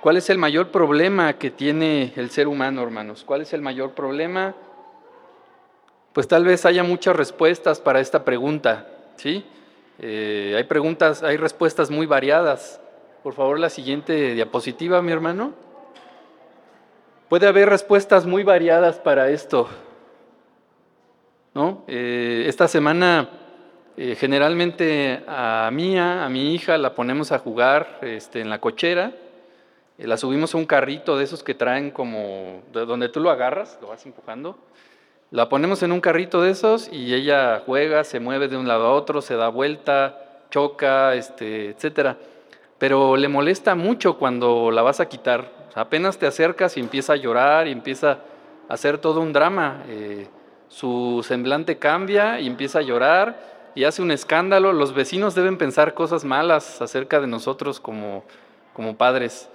[0.00, 3.22] ¿Cuál es el mayor problema que tiene el ser humano, hermanos?
[3.22, 4.54] ¿Cuál es el mayor problema?
[6.14, 9.44] Pues tal vez haya muchas respuestas para esta pregunta, ¿sí?
[9.98, 12.80] Eh, hay preguntas, hay respuestas muy variadas.
[13.22, 15.52] Por favor, la siguiente diapositiva, mi hermano.
[17.28, 19.68] Puede haber respuestas muy variadas para esto.
[21.52, 21.84] ¿no?
[21.88, 23.28] Eh, esta semana
[23.98, 29.12] eh, generalmente a Mía, a mi hija, la ponemos a jugar este, en la cochera.
[30.06, 33.78] La subimos a un carrito de esos que traen como, de donde tú lo agarras,
[33.80, 34.56] lo vas empujando.
[35.30, 38.86] La ponemos en un carrito de esos y ella juega, se mueve de un lado
[38.86, 42.16] a otro, se da vuelta, choca, este, etcétera.
[42.78, 45.52] Pero le molesta mucho cuando la vas a quitar.
[45.74, 48.18] apenas te acercas y empieza a llorar y empieza
[48.68, 49.84] a hacer todo un drama.
[49.88, 50.26] Eh,
[50.68, 53.38] su semblante cambia y empieza a llorar
[53.74, 54.72] y hace un escándalo.
[54.72, 58.24] Los vecinos deben pensar cosas malas acerca de nosotros como,
[58.72, 59.48] como padres.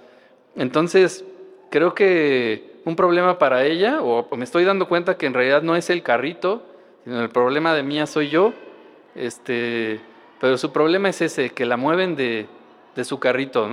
[0.56, 1.24] Entonces,
[1.70, 5.76] creo que un problema para ella, o me estoy dando cuenta que en realidad no
[5.76, 6.62] es el carrito,
[7.04, 8.52] sino el problema de mía soy yo,
[9.14, 10.00] este,
[10.40, 12.46] pero su problema es ese, que la mueven de,
[13.02, 13.68] su carrito.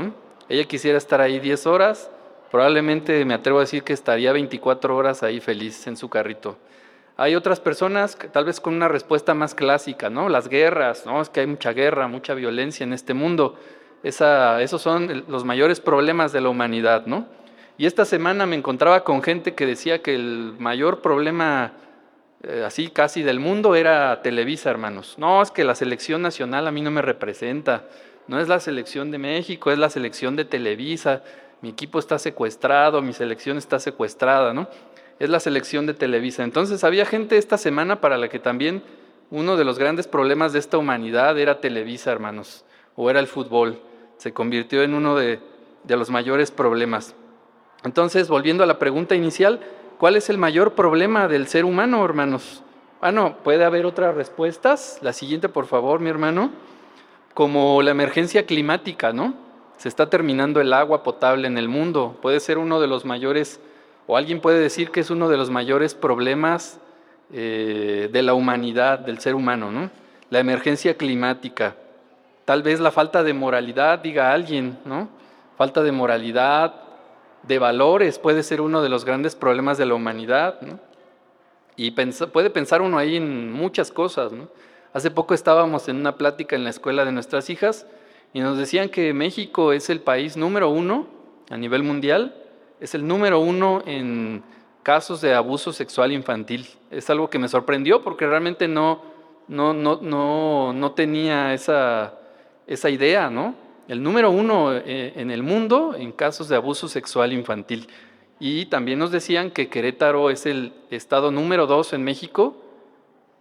[0.49, 2.09] Ella quisiera estar ahí 10 horas,
[2.51, 6.57] probablemente me atrevo a decir que estaría 24 horas ahí feliz en su carrito.
[7.15, 10.29] Hay otras personas, tal vez con una respuesta más clásica, ¿no?
[10.29, 11.21] Las guerras, ¿no?
[11.21, 13.55] Es que hay mucha guerra, mucha violencia en este mundo.
[14.03, 17.25] Esos son los mayores problemas de la humanidad, ¿no?
[17.77, 21.73] Y esta semana me encontraba con gente que decía que el mayor problema
[22.43, 25.15] eh, así casi del mundo era Televisa, hermanos.
[25.17, 27.85] No, es que la selección nacional a mí no me representa.
[28.27, 31.23] No es la selección de México, es la selección de Televisa.
[31.61, 34.67] Mi equipo está secuestrado, mi selección está secuestrada, ¿no?
[35.19, 36.43] Es la selección de Televisa.
[36.43, 38.83] Entonces había gente esta semana para la que también
[39.31, 42.65] uno de los grandes problemas de esta humanidad era Televisa, hermanos,
[42.97, 43.79] o era el fútbol.
[44.23, 45.41] Se convirtió en uno de,
[45.85, 47.13] los mayores problemas.
[47.83, 49.59] Entonces, volviendo a la pregunta inicial,
[49.97, 52.63] ¿cuál es el mayor problema del ser humano, hermanos?
[53.01, 54.97] Ah, no, puede haber otras respuestas.
[55.01, 56.51] La siguiente, por favor, mi hermano.
[57.33, 59.33] Como la emergencia climática, ¿no?
[59.75, 62.17] Se está terminando el agua potable en el mundo.
[62.21, 63.59] Puede ser uno de los mayores,
[64.07, 66.79] o alguien puede decir que es uno de los mayores problemas
[67.33, 69.91] eh, de la humanidad, del ser humano, ¿no?
[70.29, 71.75] La emergencia climática.
[72.45, 75.09] Tal vez la falta de moralidad, diga alguien, ¿no?
[75.57, 76.73] Falta de moralidad,
[77.43, 80.59] de valores puede ser uno de los grandes problemas de la humanidad,
[81.75, 84.31] Y puede pensar uno ahí en muchas cosas,
[84.93, 87.87] Hace poco estábamos en una plática en la escuela de nuestras hijas
[88.31, 91.07] y nos decían que México es el país número uno
[91.49, 92.35] a nivel mundial,
[92.79, 94.43] es el número uno en
[94.83, 96.67] casos de abuso sexual infantil.
[96.91, 99.01] Es algo que me sorprendió porque realmente no,
[99.47, 102.13] no, no, no, no tenía esa,
[102.67, 103.55] esa idea, ¿no?
[103.87, 107.87] el número uno eh, en el mundo en casos de abuso sexual infantil.
[108.39, 112.57] Y también nos decían que Querétaro es el estado número dos en México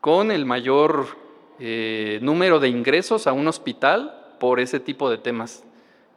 [0.00, 1.06] con el mayor
[1.59, 5.65] eh, número de ingresos a un hospital por ese tipo de temas.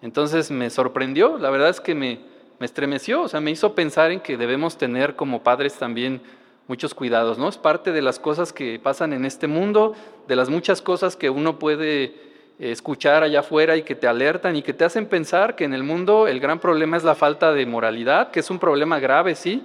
[0.02, 2.20] Entonces me sorprendió, la verdad es que me,
[2.60, 6.22] me estremeció, o sea, me hizo pensar en que debemos tener como padres también
[6.68, 7.48] muchos cuidados, ¿no?
[7.48, 9.94] Es parte de las cosas que pasan en este mundo,
[10.28, 14.62] de las muchas cosas que uno puede escuchar allá afuera y que te alertan y
[14.62, 17.66] que te hacen pensar que en el mundo el gran problema es la falta de
[17.66, 19.64] moralidad, que es un problema grave, sí,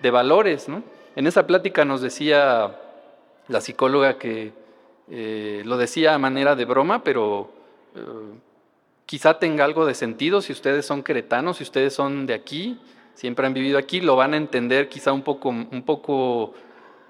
[0.00, 0.68] de valores.
[0.68, 0.82] ¿no?
[1.14, 2.76] En esa plática nos decía
[3.48, 4.52] la psicóloga que
[5.10, 7.50] eh, lo decía a manera de broma, pero
[7.94, 8.00] eh,
[9.06, 12.80] quizá tenga algo de sentido si ustedes son queretanos, si ustedes son de aquí,
[13.14, 16.54] siempre han vivido aquí, lo van a entender quizá un poco, un poco,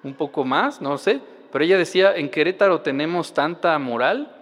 [0.03, 1.21] un poco más, no sé.
[1.51, 4.42] Pero ella decía, en Querétaro tenemos tanta moral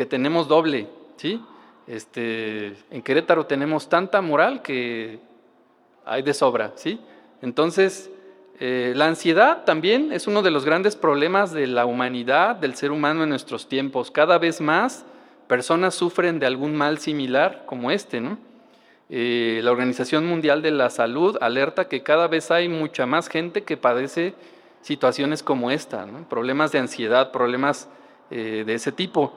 [0.00, 0.86] que tenemos doble,
[1.18, 1.44] ¿sí?
[1.86, 5.18] Este, en Querétaro tenemos tanta moral que
[6.06, 6.98] hay de sobra, ¿sí?
[7.42, 8.10] Entonces,
[8.60, 12.92] eh, la ansiedad también es uno de los grandes problemas de la humanidad, del ser
[12.92, 14.10] humano en nuestros tiempos.
[14.10, 15.04] Cada vez más
[15.46, 18.38] personas sufren de algún mal similar como este, ¿no?
[19.10, 23.64] Eh, la Organización Mundial de la Salud alerta que cada vez hay mucha más gente
[23.64, 24.32] que padece
[24.80, 27.90] situaciones como esta, problemas de ansiedad, problemas
[28.30, 29.34] eh, de ese tipo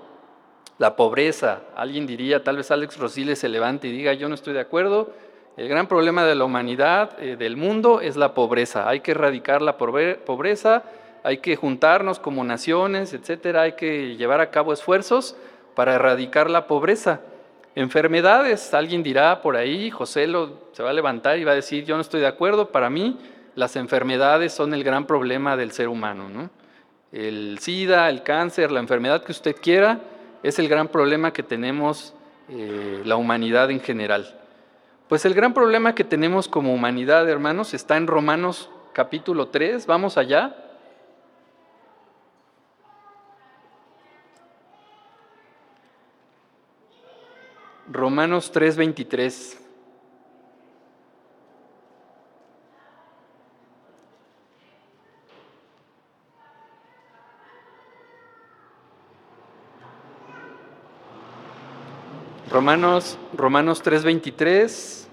[0.77, 1.61] la pobreza.
[1.75, 5.13] Alguien diría, tal vez Alex Rosile se levante y diga, yo no estoy de acuerdo.
[5.55, 8.89] El gran problema de la humanidad, eh, del mundo, es la pobreza.
[8.89, 10.83] Hay que erradicar la pobreza,
[11.23, 13.61] hay que juntarnos como naciones, etcétera.
[13.61, 15.35] Hay que llevar a cabo esfuerzos
[15.75, 17.21] para erradicar la pobreza.
[17.75, 21.85] Enfermedades, alguien dirá por ahí, José lo, se va a levantar y va a decir,
[21.85, 23.17] yo no estoy de acuerdo, para mí
[23.55, 26.29] las enfermedades son el gran problema del ser humano.
[26.29, 26.51] ¿no?
[27.11, 29.99] El SIDA, el cáncer, la enfermedad que usted quiera,
[30.44, 32.13] es el gran problema que tenemos
[32.50, 34.40] eh, la humanidad en general.
[35.07, 39.86] Pues el gran problema que tenemos como humanidad, hermanos, está en Romanos capítulo 3.
[39.86, 40.56] Vamos allá.
[47.90, 49.62] Romanos 3:23.
[62.53, 65.07] Romanos, Romanos 3:23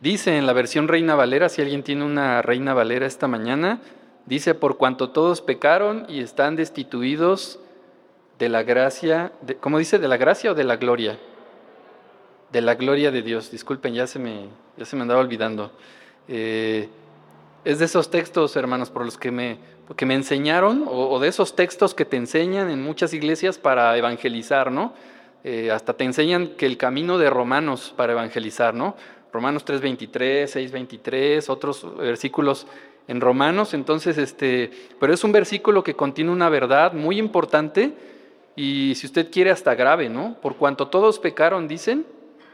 [0.00, 3.80] dice en la versión Reina Valera, si alguien tiene una Reina Valera esta mañana,
[4.26, 7.58] dice, por cuanto todos pecaron y están destituidos
[8.38, 9.98] de la gracia, ¿cómo dice?
[9.98, 11.18] ¿De la gracia o de la gloria?
[12.52, 13.50] De la gloria de Dios.
[13.50, 15.72] Disculpen, ya se me, ya se me andaba olvidando.
[16.28, 16.88] Eh,
[17.64, 19.58] es de esos textos, hermanos, por los que me,
[19.96, 24.72] que me enseñaron, o, de esos textos que te enseñan en muchas iglesias para evangelizar,
[24.72, 24.94] ¿no?
[25.44, 28.96] Eh, hasta te enseñan que el camino de Romanos para evangelizar, ¿no?
[29.32, 32.66] Romanos 3.23, 6.23, otros versículos
[33.08, 33.74] en Romanos.
[33.74, 37.92] Entonces, este, pero es un versículo que contiene una verdad muy importante
[38.56, 40.36] y si usted quiere hasta grave, ¿no?
[40.40, 42.06] Por cuanto todos pecaron, dicen,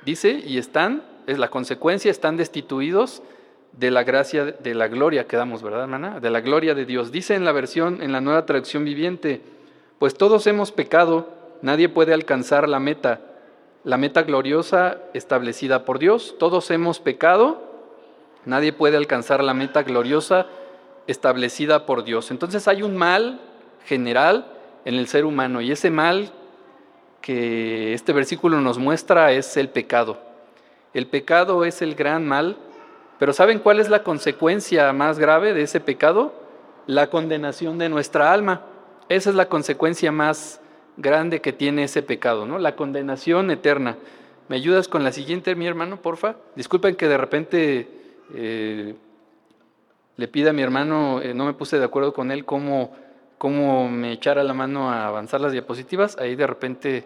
[0.05, 3.23] dice, y están, es la consecuencia, están destituidos
[3.73, 6.21] de la gracia, de la gloria que damos, ¿verdad, hermana?
[6.21, 7.13] De la gloria de Dios.
[7.13, 9.41] Dice en la versión, en la nueva traducción viviente,
[9.99, 11.29] pues todos hemos pecado,
[11.63, 13.21] nadie puede alcanzar la meta,
[13.85, 16.37] la meta gloriosa establecida por Dios.
[16.39, 17.63] Todos hemos pecado,
[18.45, 20.47] nadie puede alcanzar la meta gloriosa
[21.07, 22.31] establecida por Dios.
[22.31, 23.41] Entonces hay un mal
[23.87, 24.47] general
[24.85, 26.33] en el ser humano y ese mal
[27.21, 30.19] que este versículo nos muestra es el pecado.
[30.95, 32.57] El pecado es el gran mal
[33.21, 36.33] pero ¿saben cuál es la consecuencia más grave de ese pecado?
[36.87, 38.63] La condenación de nuestra alma.
[39.11, 40.59] Esa es la consecuencia más
[40.97, 42.59] grande que tiene ese pecado, ¿no?
[42.59, 43.99] La condenación eterna.
[44.49, 46.37] ¿Me ayudas con la siguiente, mi hermano, porfa?
[46.57, 47.89] Disculpen que de repente
[48.35, 48.95] eh,
[50.17, 52.97] le pida a mi hermano, eh, no me puse de acuerdo con él cómo,
[53.37, 56.17] cómo me echara la mano a avanzar las diapositivas.
[56.17, 57.05] Ahí de repente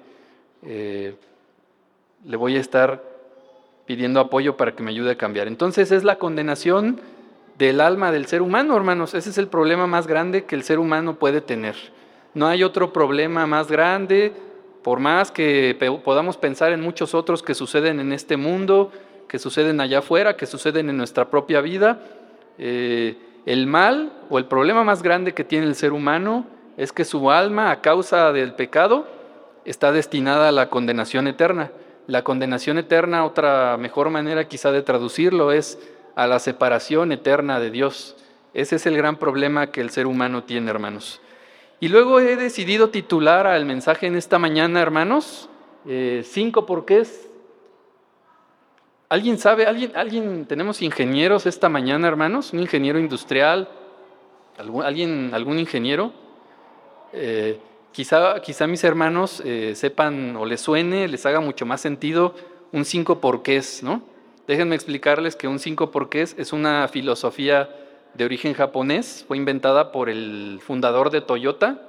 [0.62, 1.16] eh,
[2.24, 3.13] le voy a estar
[3.86, 5.48] pidiendo apoyo para que me ayude a cambiar.
[5.48, 7.00] Entonces es la condenación
[7.58, 9.14] del alma del ser humano, hermanos.
[9.14, 11.76] Ese es el problema más grande que el ser humano puede tener.
[12.34, 14.32] No hay otro problema más grande,
[14.82, 18.90] por más que podamos pensar en muchos otros que suceden en este mundo,
[19.28, 22.00] que suceden allá afuera, que suceden en nuestra propia vida.
[22.58, 23.16] Eh,
[23.46, 26.46] el mal o el problema más grande que tiene el ser humano
[26.76, 29.06] es que su alma, a causa del pecado,
[29.64, 31.70] está destinada a la condenación eterna.
[32.06, 35.78] La condenación eterna, otra mejor manera quizá de traducirlo, es
[36.14, 38.16] a la separación eterna de Dios.
[38.52, 41.20] Ese es el gran problema que el ser humano tiene, hermanos.
[41.80, 45.48] Y luego he decidido titular al mensaje en esta mañana, hermanos,
[45.86, 47.28] eh, cinco porqués.
[49.08, 49.66] ¿Alguien sabe?
[49.66, 50.46] ¿Alguien, ¿Alguien?
[50.46, 52.52] ¿Tenemos ingenieros esta mañana, hermanos?
[52.52, 53.68] ¿Un ingeniero industrial?
[54.58, 56.12] ¿Algún, ¿Alguien, algún ingeniero?
[57.12, 57.58] Eh,
[57.94, 62.34] Quizá, quizá mis hermanos eh, sepan o les suene, les haga mucho más sentido
[62.72, 64.02] un cinco porqués, ¿no?
[64.48, 67.70] Déjenme explicarles que un cinco porqués es una filosofía
[68.14, 71.82] de origen japonés, fue inventada por el fundador de Toyota,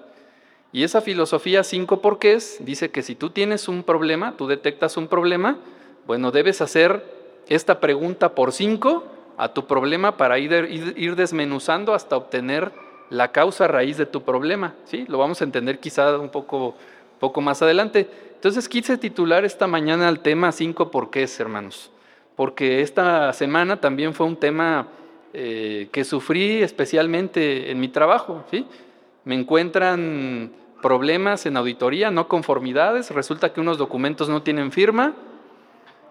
[0.71, 5.07] y esa filosofía cinco porqués dice que si tú tienes un problema, tú detectas un
[5.07, 5.57] problema,
[6.05, 7.03] bueno, debes hacer
[7.47, 9.05] esta pregunta por cinco
[9.37, 12.71] a tu problema para ir desmenuzando hasta obtener
[13.09, 14.75] la causa raíz de tu problema.
[14.85, 15.05] ¿sí?
[15.07, 16.75] Lo vamos a entender quizá un poco,
[17.19, 18.09] poco más adelante.
[18.35, 21.91] Entonces quise titular esta mañana al tema cinco porqués, hermanos,
[22.35, 24.87] porque esta semana también fue un tema
[25.33, 28.43] eh, que sufrí especialmente en mi trabajo.
[28.51, 28.65] ¿sí?
[29.23, 35.15] Me encuentran problemas en auditoría, no conformidades, resulta que unos documentos no tienen firma,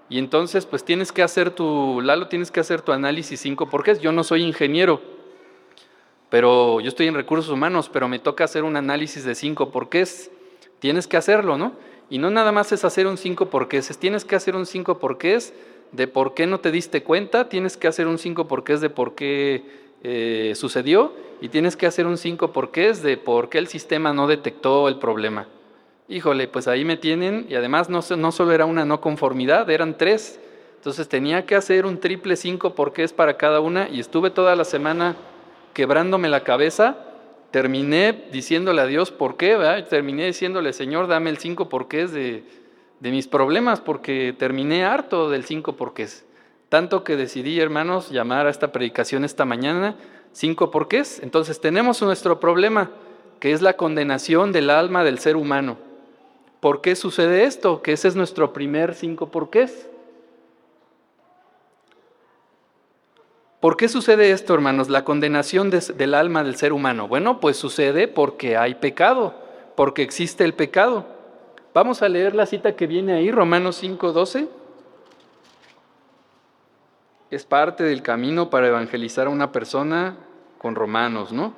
[0.09, 4.01] y entonces pues tienes que hacer tu, Lalo, tienes que hacer tu análisis cinco porqués.
[4.01, 5.01] Yo no soy ingeniero,
[6.31, 10.31] pero yo estoy en recursos humanos, pero me toca hacer un análisis de cinco porqués.
[10.79, 11.73] Tienes que hacerlo, ¿no?
[12.11, 15.55] Y no nada más es hacer un cinco porqués, tienes que hacer un cinco porqués
[15.93, 19.15] de por qué no te diste cuenta, tienes que hacer un cinco porqués de por
[19.15, 19.65] qué
[20.03, 24.27] eh, sucedió y tienes que hacer un cinco porqués de por qué el sistema no
[24.27, 25.47] detectó el problema.
[26.09, 29.97] Híjole, pues ahí me tienen y además no, no solo era una no conformidad, eran
[29.97, 30.39] tres.
[30.77, 34.65] Entonces tenía que hacer un triple cinco porqués para cada una y estuve toda la
[34.65, 35.17] semana
[35.75, 36.97] quebrándome la cabeza,
[37.51, 42.45] terminé diciéndole a Dios por qué, terminé diciéndole, Señor, dame el cinco porqués de,
[43.01, 46.25] de mis problemas, porque terminé harto del cinco porqués.
[46.69, 49.97] Tanto que decidí, hermanos, llamar a esta predicación esta mañana
[50.33, 51.21] cinco porqués.
[51.23, 52.91] Entonces tenemos nuestro problema,
[53.39, 55.77] que es la condenación del alma del ser humano.
[56.61, 57.83] ¿Por qué sucede esto?
[57.83, 59.89] Que ese es nuestro primer cinco porqués.
[63.65, 64.91] ¿Por qué sucede esto, hermanos?
[64.91, 67.09] La condenación del alma del ser humano.
[67.09, 69.33] Bueno, pues sucede porque hay pecado,
[69.75, 71.07] porque existe el pecado.
[71.73, 74.49] Vamos a leer la cita que viene ahí, Romanos 5:12.
[77.31, 80.19] Es parte del camino para evangelizar a una persona
[80.59, 81.55] con Romanos, ¿no?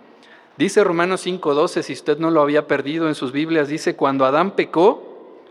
[0.57, 4.53] Dice Romanos 5:12, si usted no lo había perdido en sus Biblias, dice, cuando Adán
[4.53, 5.43] pecó,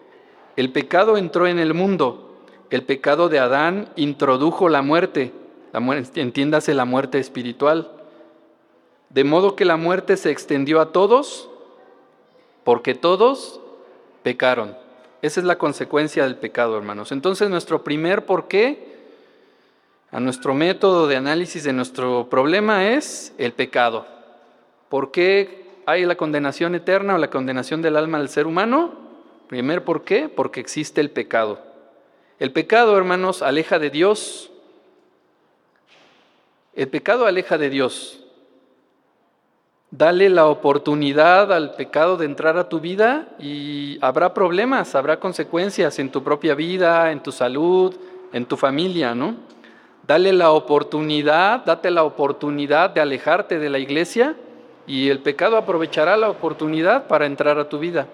[0.56, 5.34] el pecado entró en el mundo, el pecado de Adán introdujo la muerte
[6.16, 7.92] entiéndase la muerte espiritual.
[9.10, 11.50] De modo que la muerte se extendió a todos
[12.64, 13.62] porque todos
[14.24, 14.76] pecaron.
[15.22, 17.12] Esa es la consecuencia del pecado, hermanos.
[17.12, 18.96] Entonces nuestro primer porqué,
[20.12, 24.06] a nuestro método de análisis de nuestro problema es el pecado.
[24.88, 28.94] ¿Por qué hay la condenación eterna o la condenación del alma del ser humano?
[29.48, 31.60] Primer por qué, porque existe el pecado.
[32.40, 34.52] El pecado, hermanos, aleja de Dios,
[36.76, 38.22] el pecado aleja de Dios.
[39.92, 46.00] Dale la oportunidad al pecado de entrar a tu vida y habrá problemas, habrá consecuencias
[46.00, 47.96] en tu propia vida, en tu salud,
[48.34, 49.36] en tu familia, ¿no?
[50.06, 54.36] Dale la oportunidad, date la oportunidad de alejarte de la iglesia
[54.86, 58.08] y el pecado aprovechará la oportunidad para entrar a tu vida.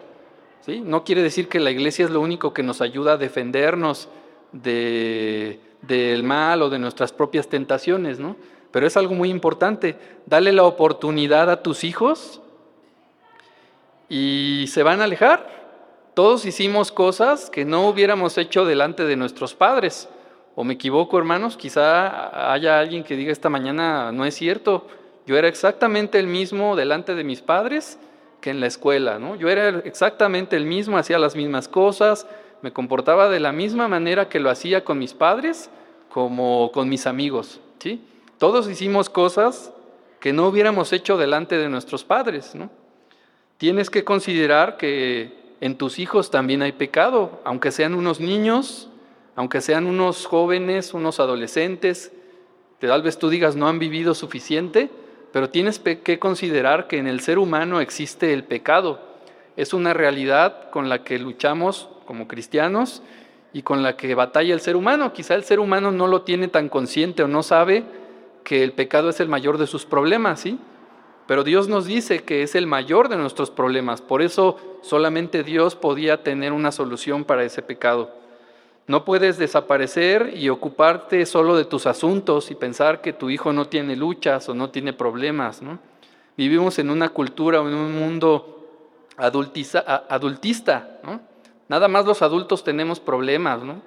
[0.61, 0.81] ¿sí?
[0.81, 4.07] No quiere decir que la iglesia es lo único que nos ayuda a defendernos
[4.53, 8.35] de, del mal o de nuestras propias tentaciones, ¿no?
[8.71, 9.97] Pero es algo muy importante.
[10.25, 12.41] Dale la oportunidad a tus hijos
[14.07, 15.61] y se van a alejar.
[16.13, 20.09] Todos hicimos cosas que no hubiéramos hecho delante de nuestros padres.
[20.55, 21.55] ¿O me equivoco, hermanos?
[21.55, 24.87] Quizá haya alguien que diga esta mañana, no es cierto.
[25.25, 27.97] Yo era exactamente el mismo delante de mis padres
[28.41, 29.35] que en la escuela, ¿no?
[29.35, 32.27] Yo era exactamente el mismo, hacía las mismas cosas,
[32.61, 35.69] me comportaba de la misma manera que lo hacía con mis padres
[36.09, 38.01] como con mis amigos, ¿sí?
[38.37, 39.71] Todos hicimos cosas
[40.19, 42.69] que no hubiéramos hecho delante de nuestros padres, ¿no?
[43.57, 48.89] Tienes que considerar que en tus hijos también hay pecado, aunque sean unos niños,
[49.35, 52.11] aunque sean unos jóvenes, unos adolescentes,
[52.79, 54.89] tal vez tú digas no han vivido suficiente,
[55.31, 58.99] pero tienes que considerar que en el ser humano existe el pecado.
[59.55, 63.01] Es una realidad con la que luchamos como cristianos
[63.53, 65.13] y con la que batalla el ser humano.
[65.13, 67.85] Quizá el ser humano no lo tiene tan consciente o no sabe
[68.43, 70.59] que el pecado es el mayor de sus problemas, ¿sí?
[71.25, 75.77] Pero Dios nos dice que es el mayor de nuestros problemas, por eso solamente Dios
[75.77, 78.13] podía tener una solución para ese pecado.
[78.87, 83.67] No puedes desaparecer y ocuparte solo de tus asuntos y pensar que tu hijo no
[83.69, 85.79] tiene luchas o no tiene problemas, ¿no?
[86.35, 88.67] Vivimos en una cultura en un mundo
[89.15, 91.30] adultista, ¿no?
[91.71, 93.81] Nada más los adultos tenemos problemas, ¿no?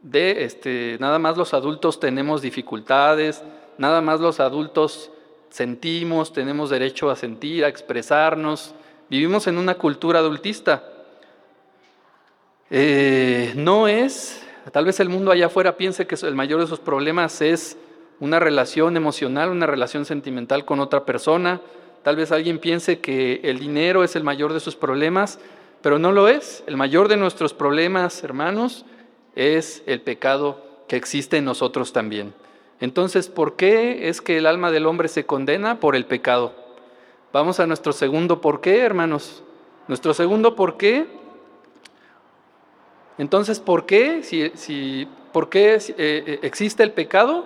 [0.00, 3.42] De, este, nada más los adultos tenemos dificultades,
[3.76, 5.10] nada más los adultos
[5.50, 8.74] sentimos, tenemos derecho a sentir, a expresarnos.
[9.10, 10.82] Vivimos en una cultura adultista.
[12.70, 16.80] Eh, no es, tal vez el mundo allá afuera piense que el mayor de sus
[16.80, 17.76] problemas es
[18.18, 21.60] una relación emocional, una relación sentimental con otra persona.
[22.02, 25.38] Tal vez alguien piense que el dinero es el mayor de sus problemas,
[25.82, 26.62] pero no lo es.
[26.66, 28.84] El mayor de nuestros problemas, hermanos,
[29.34, 32.34] es el pecado que existe en nosotros también.
[32.80, 35.80] Entonces, ¿por qué es que el alma del hombre se condena?
[35.80, 36.52] Por el pecado.
[37.32, 39.42] Vamos a nuestro segundo por qué, hermanos.
[39.86, 41.06] Nuestro segundo por qué.
[43.18, 44.22] Entonces, ¿por qué?
[44.22, 47.44] Si, ¿Por qué eh, eh, existe el pecado?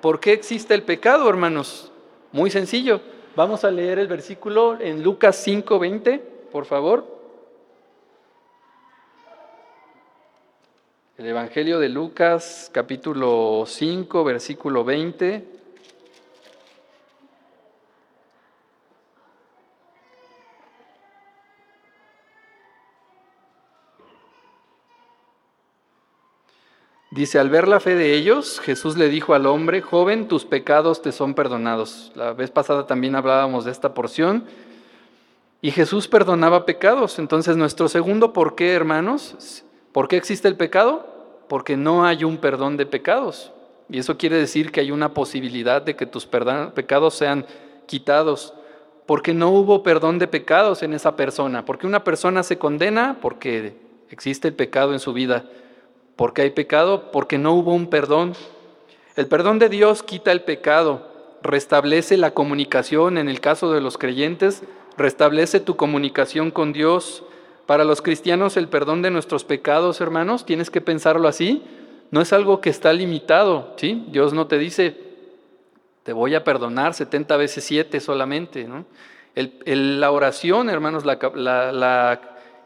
[0.00, 1.92] ¿Por qué existe el pecado, hermanos?
[2.32, 3.00] Muy sencillo.
[3.36, 6.20] Vamos a leer el versículo en Lucas 5:20,
[6.50, 7.21] por favor.
[11.22, 15.46] El Evangelio de Lucas, capítulo 5, versículo 20.
[27.12, 31.02] Dice, al ver la fe de ellos, Jesús le dijo al hombre, joven, tus pecados
[31.02, 32.10] te son perdonados.
[32.16, 34.44] La vez pasada también hablábamos de esta porción.
[35.60, 37.20] Y Jesús perdonaba pecados.
[37.20, 39.62] Entonces, nuestro segundo por qué, hermanos,
[39.92, 41.11] ¿por qué existe el pecado?
[41.52, 43.52] Porque no hay un perdón de pecados.
[43.90, 47.44] Y eso quiere decir que hay una posibilidad de que tus pecados sean
[47.84, 48.54] quitados,
[49.04, 53.74] porque no hubo perdón de pecados en esa persona, porque una persona se condena porque
[54.08, 55.44] existe el pecado en su vida,
[56.16, 58.32] porque hay pecado, porque no hubo un perdón.
[59.14, 61.06] El perdón de Dios quita el pecado,
[61.42, 64.62] restablece la comunicación, en el caso de los creyentes,
[64.96, 67.24] restablece tu comunicación con Dios,
[67.66, 71.62] Para los cristianos el perdón de nuestros pecados, hermanos, tienes que pensarlo así,
[72.10, 74.04] no es algo que está limitado, ¿sí?
[74.08, 74.96] Dios no te dice,
[76.02, 78.84] te voy a perdonar 70 veces 7 solamente, ¿no?
[79.34, 81.04] la oración, hermanos,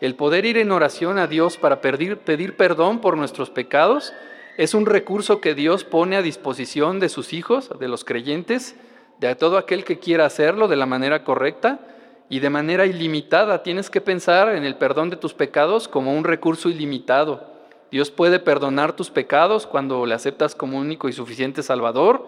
[0.01, 4.13] el poder ir en oración a Dios para pedir, pedir perdón por nuestros pecados,
[4.57, 8.75] es un recurso que Dios pone a disposición de sus hijos, de los creyentes,
[9.21, 11.79] de todo aquel que quiera hacerlo de la manera correcta
[12.29, 13.63] y de manera ilimitada.
[13.63, 17.55] Tienes que pensar en el perdón de tus pecados como un recurso ilimitado.
[17.91, 22.27] Dios puede perdonar tus pecados cuando le aceptas como único y suficiente Salvador.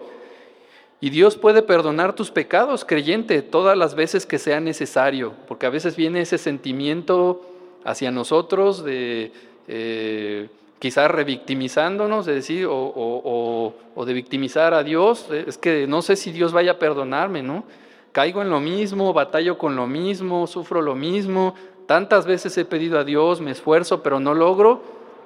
[1.01, 5.69] Y Dios puede perdonar tus pecados, creyente, todas las veces que sea necesario, porque a
[5.69, 7.41] veces viene ese sentimiento
[7.85, 9.31] hacia nosotros de
[9.69, 16.15] eh, quizás revictimizándonos, de decir, o, o, de victimizar a Dios, es que no sé
[16.15, 17.63] si Dios vaya a perdonarme, ¿no?
[18.11, 22.99] Caigo en lo mismo, batallo con lo mismo, sufro lo mismo, tantas veces he pedido
[22.99, 24.81] a Dios, me esfuerzo, pero no logro,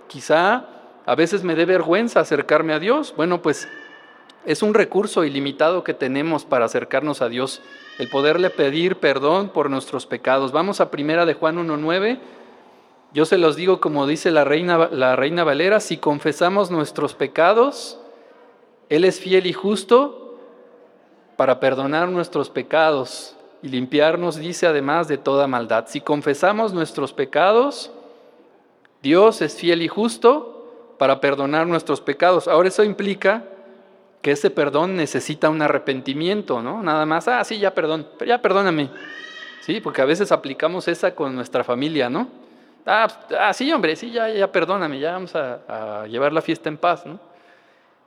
[0.07, 0.65] quizá
[1.05, 3.13] a veces me dé vergüenza acercarme a Dios.
[3.15, 3.67] Bueno, pues
[4.45, 7.61] es un recurso ilimitado que tenemos para acercarnos a Dios,
[7.99, 10.51] el poderle pedir perdón por nuestros pecados.
[10.51, 12.19] Vamos a primera de Juan 1.9
[13.13, 17.99] yo se los digo como dice la reina, la reina Valera, si confesamos nuestros pecados,
[18.89, 20.22] Él es fiel y justo
[21.35, 25.85] para perdonar nuestros pecados y limpiarnos, dice además, de toda maldad.
[25.87, 27.91] Si confesamos nuestros pecados,
[29.01, 32.47] Dios es fiel y justo para perdonar nuestros pecados.
[32.47, 33.43] Ahora eso implica
[34.21, 36.81] que ese perdón necesita un arrepentimiento, ¿no?
[36.81, 38.89] Nada más, ah, sí, ya perdón, ya perdóname.
[39.61, 42.27] Sí, porque a veces aplicamos esa con nuestra familia, ¿no?
[42.85, 43.07] Ah,
[43.39, 47.05] ah, sí, hombre, sí, ya, ya perdóname, ya vamos a, llevar la fiesta en paz.
[47.05, 47.19] ¿no?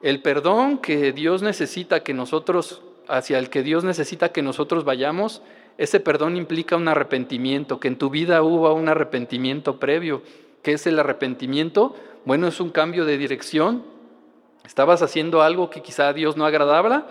[0.03, 5.43] El perdón que Dios necesita que nosotros, hacia el que Dios necesita que nosotros vayamos,
[5.79, 10.23] ese perdón implica un arrepentimiento, que en tu vida hubo un arrepentimiento previo.
[10.63, 11.95] ¿Qué es el arrepentimiento?
[12.25, 13.85] Bueno, es un cambio de dirección.
[14.65, 17.07] Estabas haciendo algo que quizá a Dios no agradaba.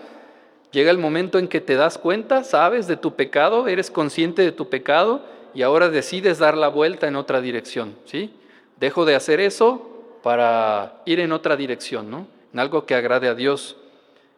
[0.72, 4.52] Llega el momento en que te das cuenta, sabes de tu pecado, eres consciente de
[4.52, 5.22] tu pecado
[5.54, 8.34] y ahora decides dar la vuelta en otra dirección, ¿sí?
[8.78, 12.26] Dejo de hacer eso para ir en otra dirección, ¿no?
[12.52, 13.76] En algo que agrade a Dios.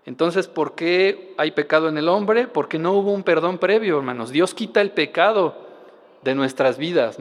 [0.08, 2.46] Entonces, ¿por qué hay pecado en el hombre?
[2.46, 4.30] Porque no hubo un perdón previo, hermanos.
[4.30, 5.54] Dios quita el pecado
[6.22, 7.18] de nuestras vidas.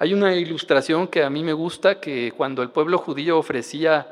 [0.00, 4.08] Hay una ilustración que a mí me gusta, que cuando el pueblo judío ofrecía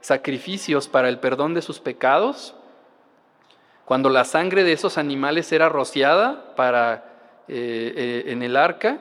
[0.00, 2.56] sacrificios para el perdón de sus pecados,
[3.84, 8.98] cuando la sangre de esos animales era rociada para eh, eh, en el arca,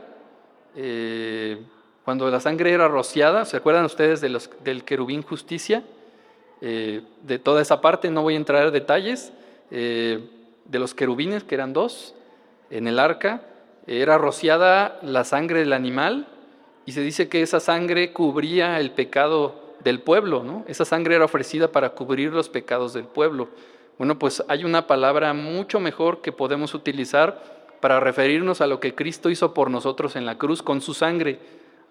[0.75, 1.59] eh,
[2.05, 5.81] cuando la sangre era rociada, ¿se acuerdan ustedes del querubín justicia?
[6.61, 9.33] De toda esa parte, no voy a entrar en detalles,
[9.69, 10.29] de
[10.79, 12.15] los querubines, que eran dos,
[12.69, 13.41] en el arca,
[13.87, 16.27] era rociada la sangre del animal
[16.85, 20.63] y se dice que esa sangre cubría el pecado del pueblo, ¿no?
[20.67, 23.49] Esa sangre era ofrecida para cubrir los pecados del pueblo.
[23.97, 28.95] Bueno, pues hay una palabra mucho mejor que podemos utilizar para referirnos a lo que
[28.95, 31.39] Cristo hizo por nosotros en la cruz con su sangre.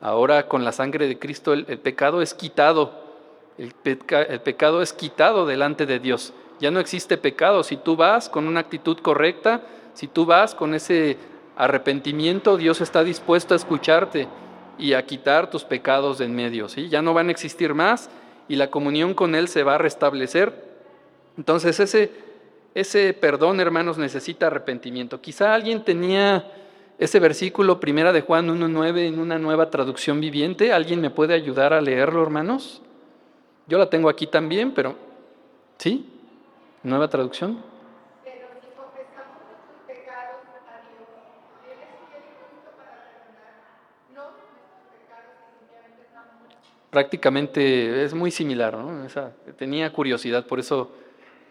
[0.00, 3.09] Ahora con la sangre de Cristo el, pecado es quitado,
[3.58, 6.32] el, pecado es quitado delante de Dios.
[6.60, 7.62] Ya no existe pecado.
[7.62, 9.62] Si tú vas con una actitud correcta,
[9.94, 11.16] si tú vas con ese
[11.56, 14.28] arrepentimiento, Dios está dispuesto a escucharte
[14.78, 16.68] y a quitar tus pecados de en medio.
[16.68, 16.88] ¿sí?
[16.88, 18.10] Ya no van a existir más
[18.48, 20.70] y la comunión con Él se va a restablecer.
[21.36, 22.10] Entonces ese
[22.74, 25.20] ese perdón, hermanos, necesita arrepentimiento.
[25.20, 26.52] Quizá alguien tenía
[26.98, 30.72] ese versículo, primera de Juan 1.9, en una nueva traducción viviente.
[30.72, 32.82] ¿Alguien me puede ayudar a leerlo, hermanos?
[33.70, 34.96] Yo la tengo aquí también, pero
[35.78, 36.04] ¿sí?
[36.82, 37.62] Nueva traducción.
[46.90, 49.06] Prácticamente es muy similar, ¿no?
[49.56, 50.90] tenía curiosidad, por eso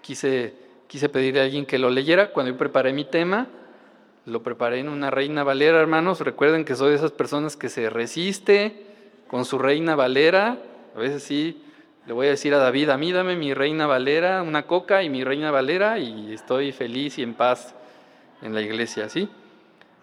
[0.02, 0.54] quise
[0.88, 2.32] quise pedirle a alguien que lo leyera.
[2.34, 3.48] Cuando yo preparé mi tema,
[4.26, 6.20] lo preparé en una Reina Valera, hermanos.
[6.20, 8.86] Recuerden que soy de esas personas que se resiste
[9.30, 10.58] con su Reina Valera.
[10.96, 11.64] A veces sí,
[12.10, 15.12] le voy a decir a David, a mí dame mi Reina Valera, una coca y
[15.12, 17.76] mi Reina Valera y estoy feliz y en paz
[18.42, 19.30] en la iglesia, ¿sí?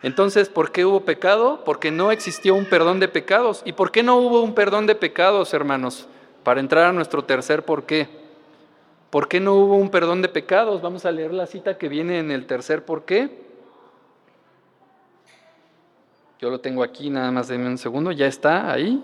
[0.04, 1.64] Entonces, ¿por qué hubo pecado?
[1.64, 3.62] Porque no existió un perdón de pecados.
[3.64, 6.06] ¿Y por qué no hubo un perdón de pecados, hermanos?
[6.44, 8.06] Para entrar a nuestro tercer por qué.
[9.10, 10.82] ¿Por qué no hubo un perdón de pecados?
[10.82, 13.36] Vamos a leer la cita que viene en el tercer por qué.
[16.38, 19.02] Yo lo tengo aquí, nada más de un segundo, ya está ahí.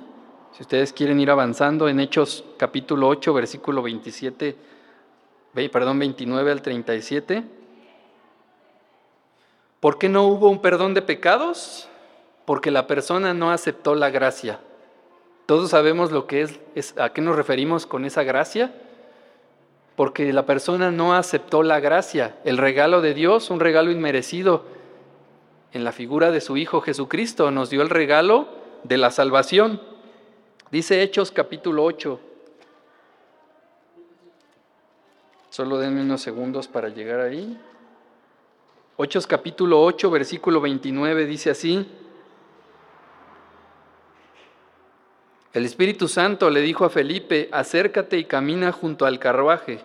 [0.53, 4.57] Si ustedes quieren ir avanzando en Hechos capítulo 8, versículo 27,
[5.71, 7.45] perdón, 29 al 37.
[9.81, 11.89] ¿Por qué no hubo un perdón de pecados?
[12.45, 14.61] porque la persona no aceptó la gracia.
[15.47, 18.75] Todos sabemos lo que es, a qué nos referimos con esa gracia,
[19.97, 24.65] porque la persona no aceptó la gracia, el regalo de Dios, un regalo inmerecido.
[25.73, 28.49] En la figura de su Hijo Jesucristo nos dio el regalo
[28.85, 29.81] de la salvación.
[30.73, 32.19] Dice Hechos capítulo 8.
[35.51, 37.61] Solo denme unos segundos para llegar ahí.
[38.97, 41.87] Hechos capítulo 8, versículo 29 dice así.
[45.53, 49.81] El Espíritu Santo le dijo a Felipe, acércate y camina junto al carruaje.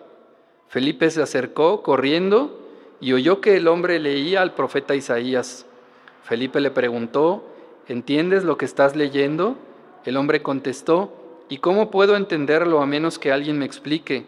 [0.68, 2.66] Felipe se acercó corriendo
[2.98, 5.66] y oyó que el hombre leía al profeta Isaías.
[6.22, 7.44] Felipe le preguntó,
[7.88, 9.58] ¿entiendes lo que estás leyendo?
[10.08, 11.12] El hombre contestó,
[11.50, 14.24] ¿y cómo puedo entenderlo a menos que alguien me explique?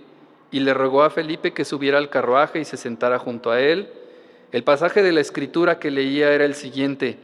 [0.51, 3.89] Y le rogó a Felipe que subiera al carruaje y se sentara junto a él.
[4.53, 7.17] El pasaje de la escritura que leía era el siguiente,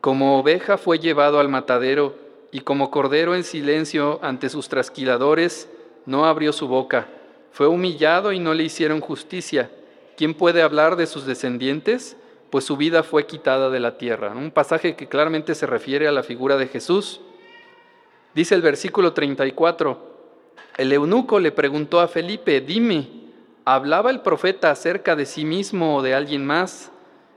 [0.00, 2.14] como oveja fue llevado al matadero,
[2.52, 5.68] y como cordero en silencio ante sus trasquiladores,
[6.06, 7.08] no abrió su boca.
[7.50, 9.72] Fue humillado y no le hicieron justicia.
[10.16, 12.16] ¿Quién puede hablar de sus descendientes?
[12.50, 14.30] Pues su vida fue quitada de la tierra.
[14.36, 17.20] Un pasaje que claramente se refiere a la figura de Jesús.
[18.34, 19.96] Dice el versículo 34,
[20.76, 23.08] el eunuco le preguntó a Felipe, dime,
[23.64, 26.90] ¿hablaba el profeta acerca de sí mismo o de alguien más?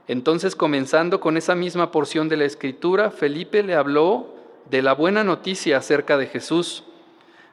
[0.08, 4.34] Entonces, comenzando con esa misma porción de la escritura, Felipe le habló
[4.68, 6.82] de la buena noticia acerca de Jesús.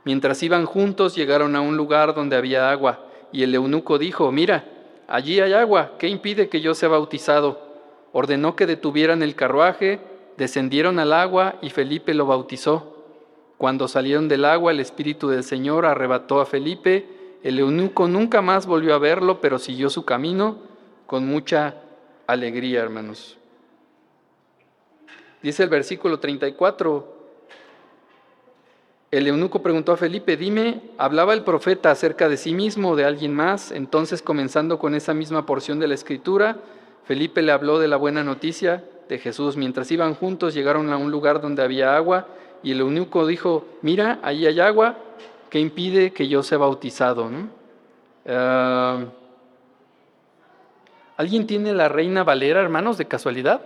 [0.06, 4.66] Mientras iban juntos llegaron a un lugar donde había agua y el eunuco dijo, mira,
[5.08, 7.62] allí hay agua, ¿qué impide que yo sea bautizado?
[8.12, 10.00] Ordenó que detuvieran el carruaje,
[10.36, 12.95] descendieron al agua y Felipe lo bautizó.
[13.58, 17.08] Cuando salieron del agua, el Espíritu del Señor arrebató a Felipe.
[17.42, 20.58] El eunuco nunca más volvió a verlo, pero siguió su camino
[21.06, 21.76] con mucha
[22.28, 23.38] alegría, hermanos.
[25.42, 27.16] Dice el versículo 34,
[29.12, 33.06] el eunuco preguntó a Felipe, dime, ¿hablaba el profeta acerca de sí mismo o de
[33.06, 33.72] alguien más?
[33.72, 36.58] Entonces, comenzando con esa misma porción de la escritura,
[37.06, 39.56] Felipe le habló de la buena noticia de Jesús.
[39.56, 42.28] Mientras iban juntos, llegaron a un lugar donde había agua
[42.66, 44.98] y el eunuco dijo, mira, ahí hay agua,
[45.52, 47.30] ¿qué impide que yo sea bautizado?
[48.26, 49.06] Ah,
[51.16, 53.62] ¿Alguien tiene la reina Valera, hermanos, de casualidad?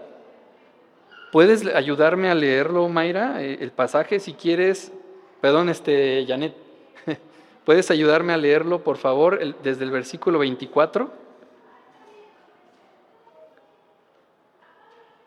[1.32, 3.42] ¿Puedes ayudarme a leerlo, Mayra?
[3.42, 4.92] Eh, el pasaje, si quieres.
[5.40, 6.54] Perdón, este, Janet.
[7.66, 11.10] ¿Puedes ayudarme a leerlo, por favor, desde el versículo 24?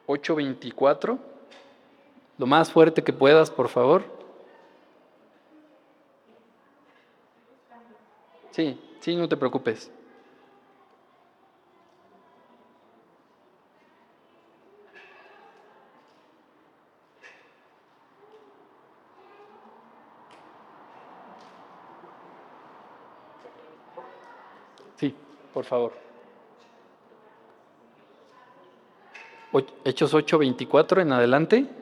[0.09, 1.32] 8.24.
[2.43, 4.03] Lo más fuerte que puedas, por favor.
[8.51, 9.93] Sí, sí, no te preocupes.
[25.55, 25.93] por favor.
[29.85, 31.82] Hechos 8, 24 en adelante.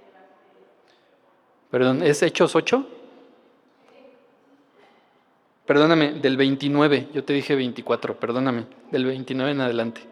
[1.71, 2.85] Perdón, ¿es Hechos 8?
[5.65, 10.10] Perdóname, del 29, yo te dije 24, perdóname, del 29 en adelante.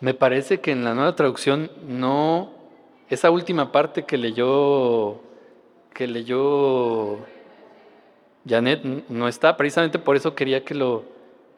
[0.00, 2.52] Me parece que en la nueva traducción no,
[3.10, 5.20] esa última parte que leyó,
[5.92, 7.18] que leyó
[8.48, 11.04] Janet no está, precisamente por eso quería que lo,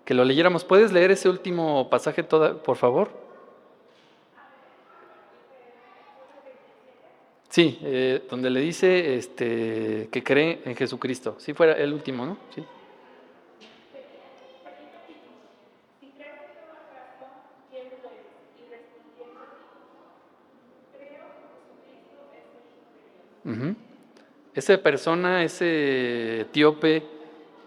[0.05, 0.64] que lo leyéramos.
[0.64, 3.11] ¿Puedes leer ese último pasaje, toda, por favor?
[7.50, 11.35] Sí, eh, donde le dice este, que cree en Jesucristo.
[11.38, 12.38] Sí, fuera el último, ¿no?
[12.55, 12.64] Sí.
[24.54, 27.02] Esa persona, ese etíope,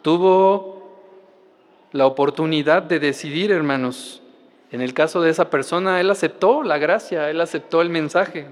[0.02, 0.84] tuvo
[1.92, 4.22] la oportunidad de decidir, hermanos.
[4.72, 8.48] En el caso de esa persona, él aceptó la gracia, él aceptó el mensaje.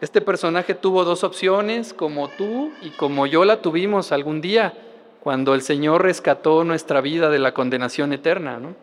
[0.00, 4.74] Este personaje tuvo dos opciones, como tú y como yo la tuvimos algún día,
[5.20, 8.58] cuando el Señor rescató nuestra vida de la condenación eterna.
[8.58, 8.74] ¿no?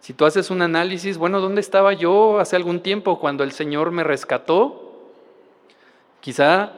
[0.00, 3.90] Si tú haces un análisis, bueno, ¿dónde estaba yo hace algún tiempo cuando el Señor
[3.90, 4.89] me rescató?
[6.20, 6.72] Quizá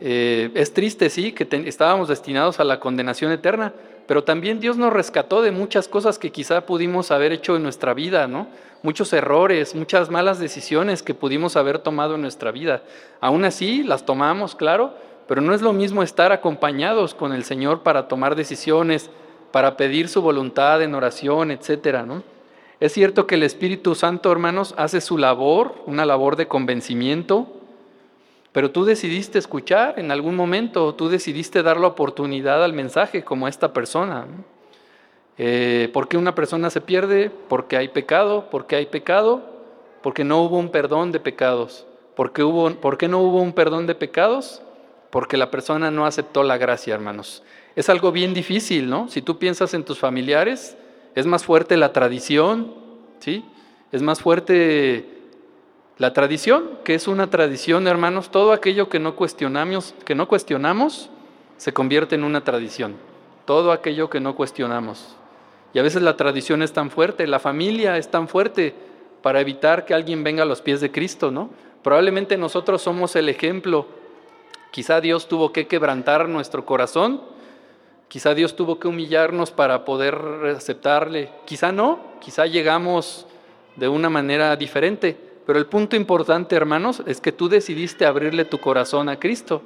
[0.00, 3.74] eh, es triste, sí, que estábamos destinados a la condenación eterna,
[4.06, 7.94] pero también Dios nos rescató de muchas cosas que quizá pudimos haber hecho en nuestra
[7.94, 8.48] vida, ¿no?
[8.82, 12.82] Muchos errores, muchas malas decisiones que pudimos haber tomado en nuestra vida.
[13.20, 14.94] Aún así, las tomamos, claro,
[15.28, 19.10] pero no es lo mismo estar acompañados con el Señor para tomar decisiones,
[19.52, 22.22] para pedir su voluntad en oración, etcétera, ¿no?
[22.80, 27.59] Es cierto que el Espíritu Santo, hermanos, hace su labor, una labor de convencimiento,
[28.52, 33.46] pero tú decidiste escuchar en algún momento, tú decidiste dar la oportunidad al mensaje como
[33.46, 34.26] esta persona.
[35.38, 37.30] Eh, ¿Por qué una persona se pierde?
[37.48, 38.50] Porque hay pecado.
[38.50, 39.42] ¿Por qué hay pecado?
[40.02, 41.86] Porque no hubo un perdón de pecados.
[42.16, 44.62] ¿Por qué, hubo, ¿Por qué no hubo un perdón de pecados?
[45.10, 47.42] Porque la persona no aceptó la gracia, hermanos.
[47.76, 49.08] Es algo bien difícil, ¿no?
[49.08, 50.76] Si tú piensas en tus familiares,
[51.14, 52.74] es más fuerte la tradición,
[53.20, 53.44] ¿sí?
[53.92, 55.19] Es más fuerte
[56.00, 61.10] la tradición, que es una tradición, hermanos, todo aquello que no cuestionamos, que no cuestionamos,
[61.58, 62.96] se convierte en una tradición.
[63.44, 65.14] Todo aquello que no cuestionamos.
[65.74, 68.74] Y a veces la tradición es tan fuerte, la familia es tan fuerte
[69.20, 71.50] para evitar que alguien venga a los pies de Cristo, ¿no?
[71.82, 73.86] Probablemente nosotros somos el ejemplo.
[74.70, 77.20] Quizá Dios tuvo que quebrantar nuestro corazón,
[78.08, 80.14] quizá Dios tuvo que humillarnos para poder
[80.56, 83.26] aceptarle, quizá no, quizá llegamos
[83.76, 85.28] de una manera diferente.
[85.50, 89.62] Pero el punto importante, hermanos, es que tú decidiste abrirle tu corazón a Cristo.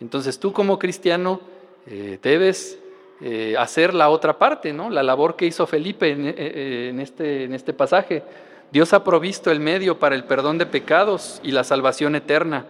[0.00, 1.40] Entonces tú como cristiano
[1.88, 2.78] eh, debes
[3.20, 4.90] eh, hacer la otra parte, ¿no?
[4.90, 8.22] La labor que hizo Felipe eh, en, este, en este pasaje.
[8.70, 12.66] Dios ha provisto el medio para el perdón de pecados y la salvación eterna.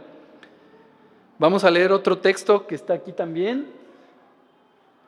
[1.39, 3.67] Vamos a leer otro texto que está aquí también.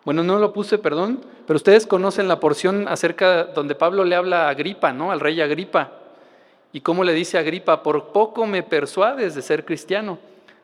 [0.05, 4.45] Bueno, no lo puse, perdón, pero ustedes conocen la porción acerca donde Pablo le habla
[4.45, 5.11] a Agripa, ¿no?
[5.11, 5.96] Al rey Agripa.
[6.77, 10.19] Y como le dice Agripa, por poco me persuades de ser cristiano.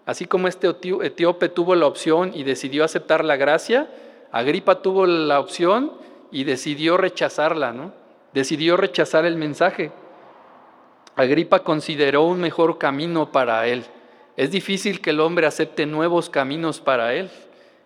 [0.05, 3.89] Así como este etíope tuvo la opción y decidió aceptar la gracia,
[4.31, 5.91] Agripa tuvo la opción
[6.31, 7.95] y decidió rechazarla, ¿no?
[8.35, 9.91] Decidió rechazar el mensaje.
[11.17, 13.83] Agripa consideró un mejor camino para él.
[14.37, 17.31] Es difícil que el hombre acepte nuevos caminos para él.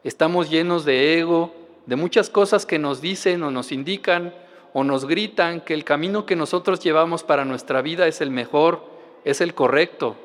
[0.02, 1.54] Estamos llenos de ego,
[1.86, 4.34] de muchas cosas que nos dicen o nos indican
[4.78, 8.84] o nos gritan que el camino que nosotros llevamos para nuestra vida es el mejor,
[9.24, 10.16] es el correcto.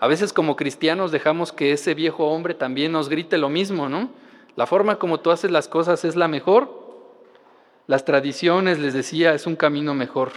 [0.00, 4.08] A veces como cristianos dejamos que ese viejo hombre también nos grite lo mismo, ¿no?
[4.56, 6.70] La forma como tú haces las cosas es la mejor.
[7.86, 10.32] Las tradiciones, les decía, es un camino mejor.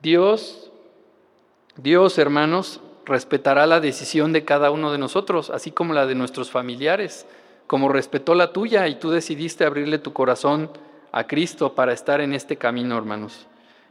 [0.00, 0.70] Dios,
[1.76, 6.50] Dios, hermanos, respetará la decisión de cada uno de nosotros, así como la de nuestros
[6.50, 7.26] familiares,
[7.66, 10.70] como respetó la tuya y tú decidiste abrirle tu corazón
[11.12, 13.46] a Cristo para estar en este camino, hermanos.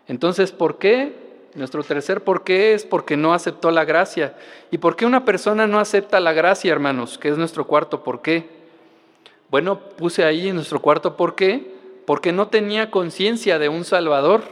[0.07, 1.13] Entonces, ¿por qué?
[1.55, 4.35] Nuestro tercer por qué es porque no aceptó la gracia.
[4.71, 7.17] ¿Y por qué una persona no acepta la gracia, hermanos?
[7.17, 8.49] Que es nuestro cuarto por qué.
[9.49, 11.73] Bueno, puse ahí en nuestro cuarto por qué,
[12.05, 14.43] porque no tenía conciencia de un Salvador.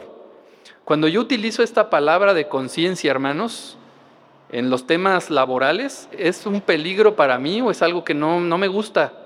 [0.84, 3.76] Cuando yo utilizo esta palabra de conciencia, hermanos,
[4.50, 8.56] en los temas laborales, ¿es un peligro para mí o es algo que no, no
[8.56, 9.23] me gusta?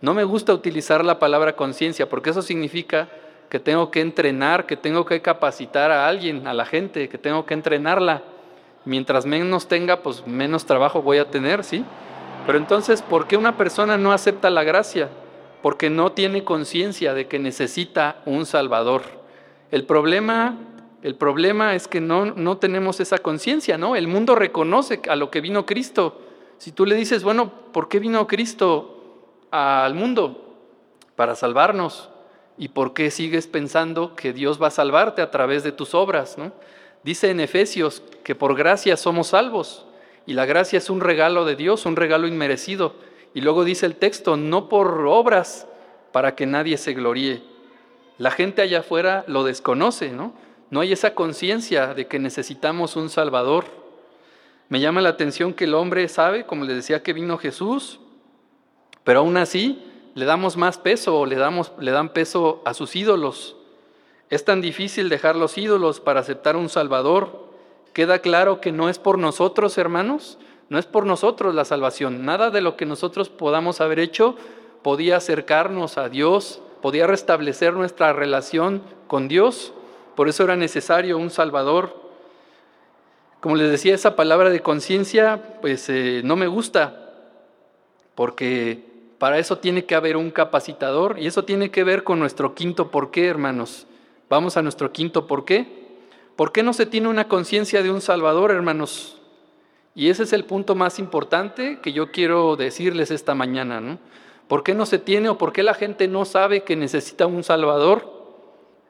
[0.00, 3.08] No me gusta utilizar la palabra conciencia porque eso significa
[3.50, 7.44] que tengo que entrenar, que tengo que capacitar a alguien, a la gente, que tengo
[7.44, 8.22] que entrenarla.
[8.84, 11.84] Mientras menos tenga, pues menos trabajo voy a tener, ¿sí?
[12.46, 15.10] Pero entonces, ¿por qué una persona no acepta la gracia?
[15.62, 19.02] Porque no tiene conciencia de que necesita un Salvador.
[19.70, 20.56] El problema,
[21.02, 23.96] el problema es que no, no tenemos esa conciencia, ¿no?
[23.96, 26.22] El mundo reconoce a lo que vino Cristo.
[26.56, 28.99] Si tú le dices, bueno, ¿por qué vino Cristo
[29.50, 30.54] al mundo?
[31.16, 32.08] Para salvarnos.
[32.58, 36.36] ¿Y por qué sigues pensando que Dios va a salvarte a través de tus obras?
[36.36, 36.52] ¿no?
[37.02, 39.86] Dice en Efesios que por gracia somos salvos.
[40.26, 42.94] Y la gracia es un regalo de Dios, un regalo inmerecido.
[43.32, 45.66] Y luego dice el texto, no por obras
[46.12, 47.42] para que nadie se gloríe.
[48.18, 50.34] La gente allá afuera lo desconoce, ¿no?
[50.68, 53.64] No hay esa conciencia de que necesitamos un Salvador.
[54.68, 57.98] Me llama la atención que el hombre sabe, como le decía, que vino Jesús,
[59.10, 59.82] pero aún así
[60.14, 63.56] le damos más peso le, damos, le dan peso a sus ídolos.
[64.28, 67.50] Es tan difícil dejar los ídolos para aceptar un Salvador
[67.92, 72.24] Queda claro que no es por nosotros, hermanos, no es por nosotros la salvación.
[72.24, 74.36] Nada de lo que nosotros podamos haber hecho
[74.82, 79.72] podía acercarnos a Dios, podía restablecer nuestra relación con Dios.
[80.14, 81.96] Por eso era necesario un Salvador.
[83.40, 87.08] Como les decía, esa palabra de conciencia, pues eh, no me gusta,
[88.14, 88.89] porque
[89.20, 92.90] para eso tiene que haber un capacitador y eso tiene que ver con nuestro quinto
[92.90, 93.86] por qué, hermanos.
[94.30, 95.66] Vamos a nuestro quinto por qué.
[96.36, 99.20] ¿Por qué no se tiene una conciencia de un Salvador, hermanos?
[99.94, 103.98] Y ese es el punto más importante que yo quiero decirles esta mañana, ¿no?
[104.48, 107.44] ¿Por qué no se tiene o por qué la gente no sabe que necesita un
[107.44, 108.10] Salvador?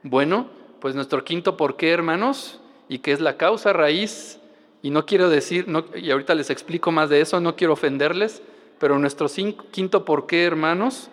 [0.05, 0.47] Bueno,
[0.79, 4.39] pues nuestro quinto por qué, hermanos, y que es la causa raíz,
[4.81, 5.67] y no quiero decir,
[5.97, 8.45] y ahorita les explico más de eso, no quiero ofenderles,
[8.81, 9.29] pero nuestro
[9.71, 11.11] quinto por qué, hermanos,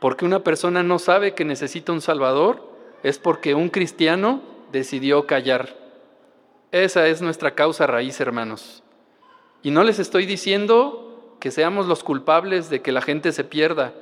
[0.00, 2.60] porque una persona no sabe que necesita un Salvador,
[3.04, 5.76] es porque un cristiano decidió callar.
[6.72, 8.82] Esa es nuestra causa raíz, hermanos.
[9.62, 13.94] Y no les estoy diciendo que seamos los culpables de que la gente se pierda.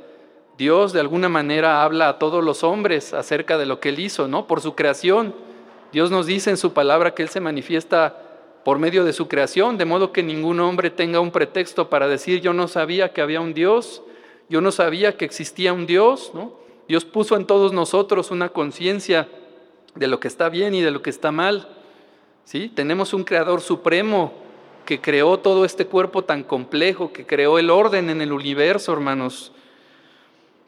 [0.57, 4.26] Dios de alguna manera habla a todos los hombres acerca de lo que Él hizo,
[4.26, 4.46] ¿no?
[4.46, 5.35] Por su creación.
[5.92, 8.26] Dios nos dice en su palabra que Él se manifiesta
[8.66, 12.40] por medio de su creación, de modo que ningún hombre tenga un pretexto para decir
[12.40, 14.02] yo no sabía que había un Dios,
[14.48, 16.33] yo no sabía que existía un Dios.
[16.88, 19.29] Dios puso en todos nosotros una conciencia
[19.94, 21.68] de lo que está bien y de lo que está mal.
[22.44, 22.68] ¿sí?
[22.74, 24.33] Tenemos un creador supremo
[24.85, 29.52] que creó todo este cuerpo tan complejo, que creó el orden en el universo, hermanos.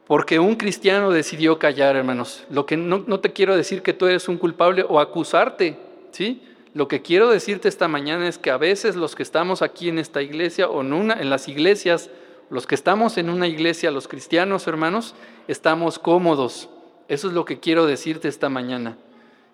[0.07, 2.45] Porque un cristiano decidió callar, hermanos.
[2.49, 5.77] Lo que no, no te quiero decir que tú eres un culpable o acusarte,
[6.13, 6.45] ¿sí?
[6.75, 9.99] Lo que quiero decirte esta mañana es que a veces los que estamos aquí en
[9.99, 12.11] esta iglesia o en, una, en las iglesias,
[12.51, 15.15] los que estamos en una iglesia, los cristianos, hermanos,
[15.49, 16.69] estamos cómodos.
[17.09, 18.97] Eso es lo que quiero decirte esta mañana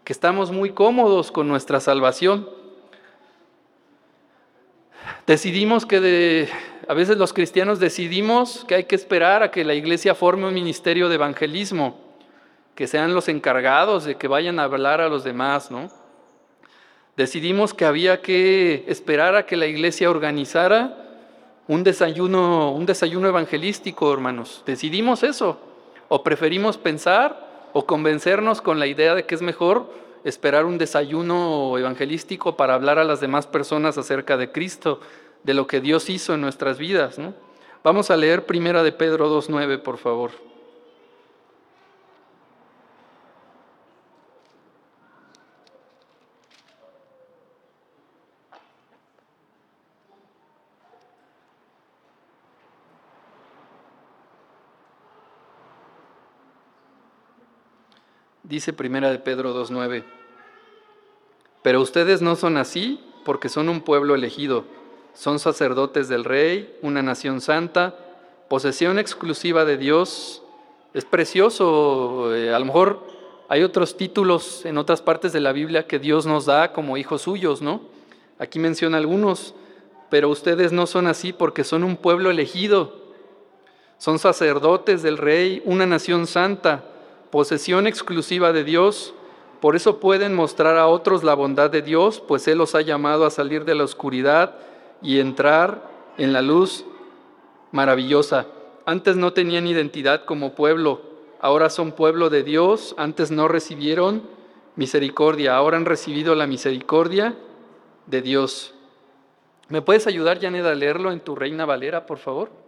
[0.05, 2.49] que estamos muy cómodos con nuestra salvación.
[5.27, 6.49] Decidimos que de,
[6.87, 10.55] a veces los cristianos decidimos que hay que esperar a que la iglesia forme un
[10.55, 11.99] ministerio de evangelismo,
[12.75, 15.91] que sean los encargados de que vayan a hablar a los demás, ¿no?
[17.17, 20.99] Decidimos que había que esperar a que la iglesia organizara
[21.69, 24.63] un desayuno, un desayuno evangelístico, hermanos.
[24.67, 25.59] Decidimos eso.
[26.09, 29.91] O preferimos pensar o convencernos con la idea de que es mejor
[30.25, 35.01] esperar un desayuno evangelístico para hablar a las demás personas acerca de Cristo,
[35.45, 37.19] de lo que Dios hizo en nuestras vidas.
[37.83, 40.31] Vamos a leer primera de Pedro 2.9, por favor.
[58.45, 60.05] Dice Primera de Pedro 2.9,
[61.63, 64.67] pero ustedes no son así porque son un pueblo elegido,
[65.15, 67.95] son sacerdotes del rey, una nación santa,
[68.51, 70.43] posesión exclusiva de Dios.
[70.93, 73.03] Es precioso, eh, a lo mejor
[73.49, 77.23] hay otros títulos en otras partes de la Biblia que Dios nos da como hijos
[77.23, 77.81] suyos, ¿no?
[78.39, 79.55] Aquí menciona algunos,
[80.11, 82.95] pero ustedes no son así porque son un pueblo elegido,
[83.97, 86.91] son sacerdotes del rey, una nación santa
[87.35, 89.13] posesión exclusiva de Dios,
[89.61, 93.27] por eso pueden mostrar a otros la bondad de Dios, pues Él los ha llamado
[93.27, 94.55] a salir de la oscuridad
[95.03, 95.83] y entrar
[96.17, 96.85] en la luz
[97.73, 98.47] maravillosa.
[98.87, 101.01] Antes no tenían identidad como pueblo,
[101.41, 104.23] ahora son pueblo de Dios, antes no recibieron
[104.77, 107.35] misericordia, ahora han recibido la misericordia
[108.07, 108.75] de Dios.
[109.69, 112.64] ¿Me puedes ayudar, Janet, a leerlo en tu Reina Valera, por favor?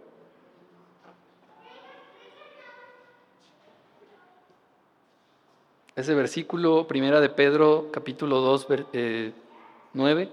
[5.97, 9.33] Ese versículo, primera de Pedro, capítulo 2, 9
[9.93, 10.29] 9.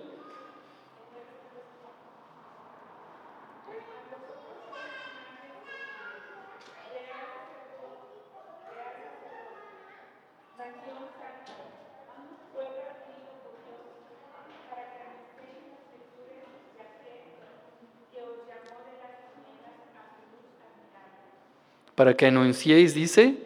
[21.94, 23.43] para que anunciéis, dice,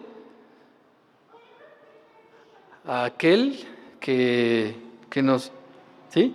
[2.89, 3.59] aquel
[4.01, 4.75] que,
[5.11, 5.53] que nos...
[6.09, 6.35] ¿Sí?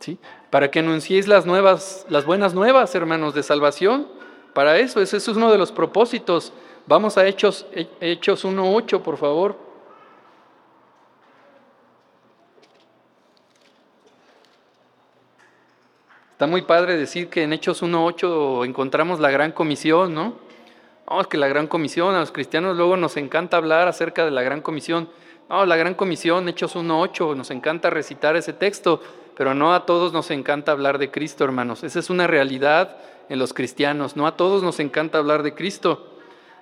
[0.00, 0.18] ¿Sí?
[0.50, 4.08] Para que anunciéis las nuevas, las buenas nuevas, hermanos, de salvación.
[4.54, 6.52] Para eso, ese es uno de los propósitos.
[6.86, 7.66] Vamos a Hechos,
[8.00, 9.63] Hechos 1.8, por favor.
[16.34, 20.34] Está muy padre decir que en Hechos 1.8 encontramos la gran comisión, ¿no?
[21.08, 24.42] No, que la gran comisión, a los cristianos luego nos encanta hablar acerca de la
[24.42, 25.08] gran comisión.
[25.48, 29.00] No, la gran comisión, Hechos 1.8, nos encanta recitar ese texto,
[29.36, 31.84] pero no a todos nos encanta hablar de Cristo, hermanos.
[31.84, 32.96] Esa es una realidad
[33.28, 36.18] en los cristianos, no a todos nos encanta hablar de Cristo.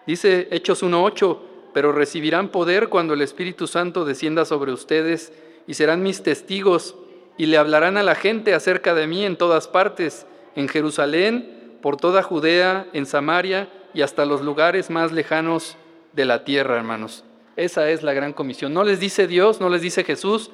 [0.06, 1.38] Dice Hechos 1.8,
[1.72, 5.32] pero recibirán poder cuando el Espíritu Santo descienda sobre ustedes
[5.66, 6.94] y serán mis testigos
[7.36, 11.96] y le hablarán a la gente acerca de mí en todas partes, en Jerusalén, por
[11.96, 15.76] toda Judea, en Samaria y hasta los lugares más lejanos
[16.12, 17.24] de la tierra, hermanos.
[17.56, 18.72] Esa es la gran comisión.
[18.72, 20.50] No les dice Dios, no les dice Jesús,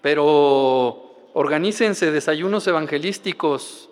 [0.00, 3.90] pero organícense desayunos evangelísticos,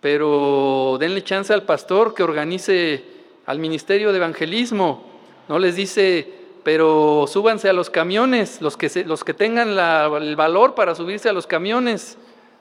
[0.00, 3.04] pero denle chance al pastor que organice
[3.46, 5.04] al ministerio de evangelismo.
[5.48, 10.74] No les dice pero súbanse a los camiones, los que, los que tengan el valor
[10.74, 12.18] para subirse a los camiones.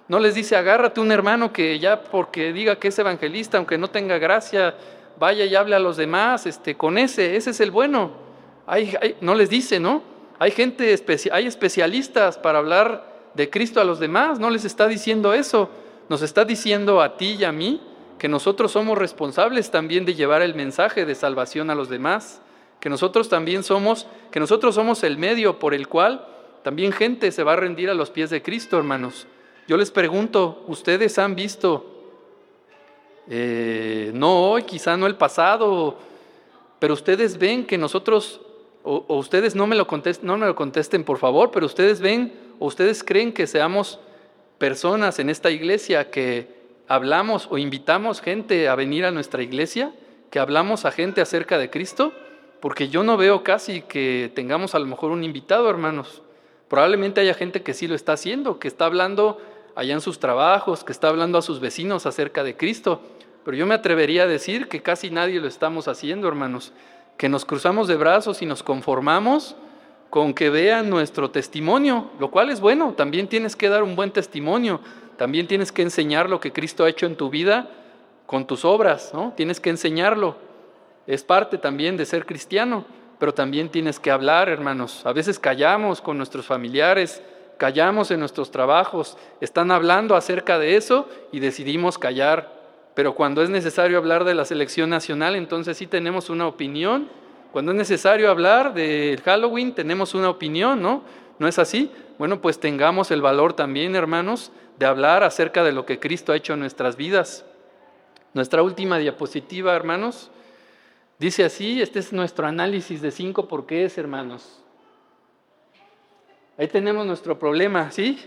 [0.08, 3.90] No les dice, agárrate un hermano que ya porque diga que es evangelista, aunque no
[3.90, 4.76] tenga gracia,
[5.20, 8.12] vaya y hable a los demás, este, con ese, ese es el bueno.
[8.66, 10.02] Hay, no les dice, ¿no?
[10.40, 10.96] Hay gente,
[11.32, 15.70] hay especialistas para hablar de Cristo a los demás, no les está diciendo eso,
[16.08, 17.82] nos está diciendo a ti y a mí
[18.18, 22.42] que nosotros somos responsables también de llevar el mensaje de salvación a los demás
[22.80, 26.26] que nosotros también somos, que nosotros somos el medio por el cual
[26.64, 29.28] también gente se va a rendir a los pies de Cristo, hermanos.
[29.68, 31.86] Yo les pregunto, ¿ustedes han visto,
[33.30, 35.98] eh, no hoy, quizá no el pasado,
[36.80, 38.42] pero ustedes ven que nosotros,
[38.84, 42.34] o, ustedes no me, lo contesten, no me lo contesten por favor, pero ustedes ven
[42.60, 44.00] o ustedes creen que seamos
[44.58, 46.48] personas en esta iglesia que
[46.88, 49.94] hablamos o invitamos gente a venir a nuestra iglesia,
[50.32, 52.14] que hablamos a gente acerca de Cristo?
[52.60, 56.22] Porque yo no veo casi que tengamos a lo mejor un invitado, hermanos.
[56.68, 59.40] Probablemente haya gente que sí lo está haciendo, que está hablando
[59.76, 63.02] allá en sus trabajos, que está hablando a sus vecinos acerca de Cristo.
[63.46, 66.74] Pero yo me atrevería a decir que casi nadie lo estamos haciendo, hermanos.
[67.18, 69.56] Que nos cruzamos de brazos y nos conformamos
[70.10, 72.94] con que vean nuestro testimonio, lo cual es bueno.
[72.96, 74.82] También tienes que dar un buen testimonio.
[75.18, 77.70] También tienes que enseñar lo que Cristo ha hecho en tu vida
[78.26, 79.34] con tus obras, ¿no?
[79.36, 80.49] Tienes que enseñarlo
[81.10, 82.86] es parte también de ser cristiano,
[83.18, 85.04] pero también tienes que hablar, hermanos.
[85.08, 87.24] A veces callamos con nuestros familiares,
[87.58, 92.54] callamos en nuestros trabajos, están hablando acerca de eso y decidimos callar.
[92.94, 97.10] Pero cuando es necesario hablar de la selección nacional, entonces sí tenemos una opinión.
[97.52, 101.02] Cuando es necesario hablar del Halloween, tenemos una opinión, ¿no?
[101.40, 101.92] ¿No es así?
[102.20, 106.36] Bueno, pues tengamos el valor también, hermanos, de hablar acerca de lo que Cristo ha
[106.36, 107.46] hecho en nuestras vidas.
[108.36, 110.30] Nuestra última diapositiva, hermanos,
[111.20, 114.64] Dice así, este es nuestro análisis de cinco por qué es, hermanos.
[116.58, 118.18] Ahí tenemos nuestro problema, ¿sí?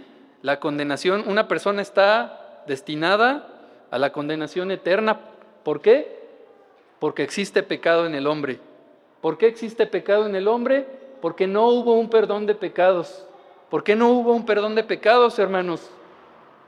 [0.43, 3.49] La condenación, una persona está destinada
[3.91, 5.21] a la condenación eterna.
[5.65, 6.21] ¿Por qué?
[6.99, 8.61] Porque existe pecado en el hombre.
[9.23, 10.87] ¿Por qué existe pecado en el hombre?
[11.23, 13.27] Porque no hubo un perdón de pecados.
[13.71, 15.91] ¿Por qué no hubo un perdón de pecados, hermanos?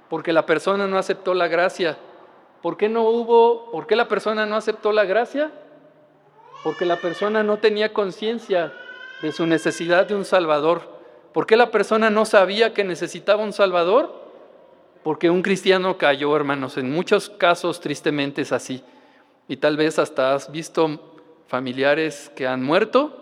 [0.08, 1.98] Porque la persona no aceptó la gracia.
[2.62, 5.52] ¿Por qué no hubo, por qué la persona no aceptó la gracia?
[6.64, 8.72] Porque la persona no tenía conciencia
[9.22, 10.98] de su necesidad de un Salvador.
[11.34, 14.24] ¿Por qué la persona no sabía que necesitaba un Salvador?
[15.02, 16.78] Porque un cristiano cayó, hermanos.
[16.78, 18.82] En muchos casos, tristemente, es así.
[19.46, 23.20] Y tal vez hasta has visto familiares que han muerto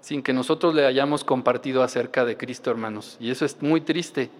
[0.00, 3.16] sin que nosotros le hayamos compartido acerca de Cristo, hermanos.
[3.18, 4.30] Y eso es muy triste.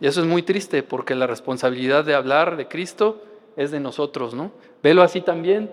[0.00, 3.22] Y eso es muy triste porque la responsabilidad de hablar de Cristo
[3.56, 4.52] es de nosotros, ¿no?
[4.82, 5.70] Velo así también.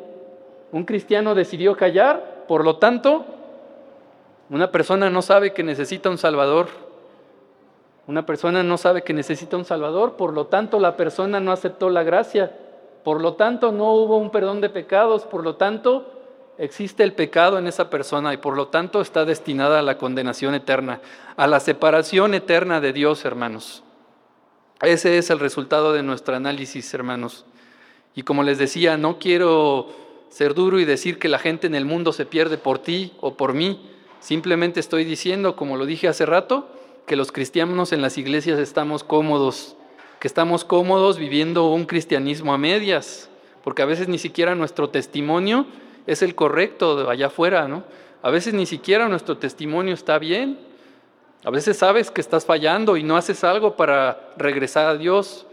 [0.72, 3.26] Un cristiano decidió callar, por lo tanto,
[4.50, 6.68] una persona no sabe que necesita un Salvador.
[8.08, 11.90] Una persona no sabe que necesita un Salvador, por lo tanto la persona no aceptó
[11.90, 12.56] la gracia,
[13.04, 16.14] por lo tanto no hubo un perdón de pecados, por lo tanto
[16.58, 20.56] existe el pecado en esa persona y por lo tanto está destinada a la condenación
[20.56, 21.02] eterna,
[21.36, 23.84] a la separación eterna de Dios, hermanos.
[24.82, 27.46] Ese es el resultado de nuestro análisis, hermanos.
[28.16, 29.90] Y como les decía, no quiero
[30.30, 33.36] ser duro y decir que la gente en el mundo se pierde por ti o
[33.36, 33.80] por mí.
[34.20, 36.70] Simplemente estoy diciendo, como lo dije hace rato,
[37.06, 39.76] que los cristianos en las iglesias estamos cómodos,
[40.20, 43.30] que estamos cómodos viviendo un cristianismo a medias,
[43.64, 45.66] porque a veces ni siquiera nuestro testimonio
[46.06, 47.84] es el correcto de allá afuera, ¿no?
[48.22, 50.60] A veces ni siquiera nuestro testimonio está bien.
[51.46, 55.47] A veces sabes que estás fallando y no haces algo para regresar a Dios.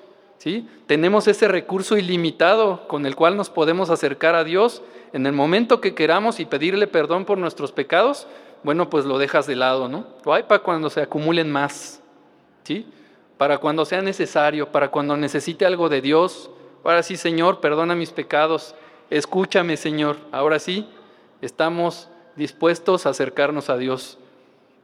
[0.86, 4.82] Tenemos ese recurso ilimitado con el cual nos podemos acercar a Dios
[5.12, 8.26] en el momento que queramos y pedirle perdón por nuestros pecados.
[8.62, 10.06] Bueno, pues lo dejas de lado, ¿no?
[10.26, 12.02] hay para cuando se acumulen más,
[12.64, 12.86] ¿sí?
[13.38, 16.50] Para cuando sea necesario, para cuando necesite algo de Dios.
[16.82, 18.74] Ahora sí, Señor, perdona mis pecados
[19.10, 20.16] Escúchame, Señor.
[20.32, 20.88] Ahora sí,
[21.40, 24.18] estamos dispuestos a acercarnos a Dios.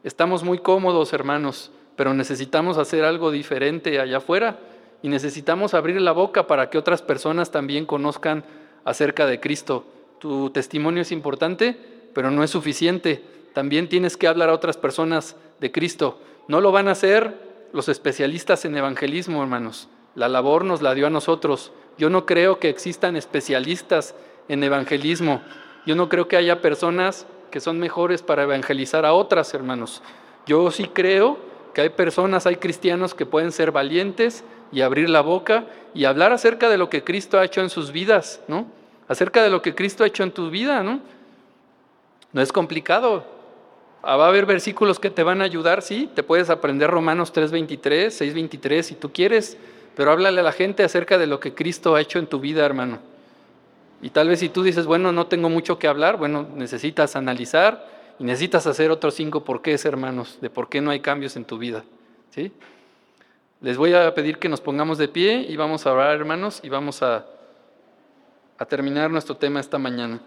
[0.04, 4.58] Estamos muy cómodos, hermanos, pero necesitamos hacer algo diferente allá afuera
[5.02, 8.44] y necesitamos abrir la boca para que otras personas también conozcan
[8.84, 9.84] acerca de Cristo.
[10.18, 11.76] Tu testimonio es importante,
[12.12, 13.22] pero no es suficiente.
[13.54, 16.20] También tienes que hablar a otras personas de Cristo.
[16.48, 17.34] No lo van a hacer
[17.72, 19.88] los especialistas en evangelismo, hermanos.
[20.14, 21.72] La labor nos la dio a nosotros.
[21.96, 24.14] Yo no creo que existan especialistas
[24.48, 25.40] en evangelismo.
[25.86, 30.02] Yo no creo que haya personas que son mejores para evangelizar a otras, hermanos.
[30.46, 31.38] Yo sí creo
[31.74, 35.64] que hay personas, hay cristianos que pueden ser valientes y abrir la boca
[35.94, 38.66] y hablar acerca de lo que Cristo ha hecho en sus vidas, ¿no?
[39.08, 41.00] Acerca de lo que Cristo ha hecho en tu vida, ¿no?
[42.32, 43.24] No es complicado.
[44.02, 47.32] Ah, va a haber versículos que te van a ayudar, sí, te puedes aprender Romanos
[47.32, 49.58] 3:23, 6:23 si tú quieres,
[49.96, 52.64] pero háblale a la gente acerca de lo que Cristo ha hecho en tu vida,
[52.64, 52.98] hermano.
[54.02, 57.86] Y tal vez si tú dices, bueno, no tengo mucho que hablar, bueno, necesitas analizar
[58.18, 61.58] y necesitas hacer otros cinco porqués, hermanos, de por qué no hay cambios en tu
[61.58, 61.84] vida.
[62.30, 62.52] ¿sí?
[63.62, 66.70] Les voy a pedir que nos pongamos de pie y vamos a orar, hermanos, y
[66.70, 67.26] vamos a,
[68.56, 70.18] a terminar nuestro tema esta mañana.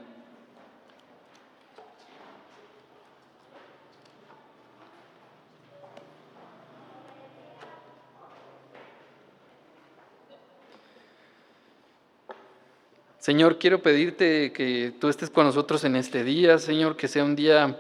[13.18, 17.36] Señor, quiero pedirte que tú estés con nosotros en este día, Señor, que sea un
[17.36, 17.80] día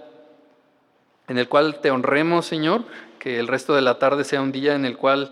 [1.28, 2.86] en el cual te honremos, Señor,
[3.20, 5.32] que el resto de la tarde sea un día en el cual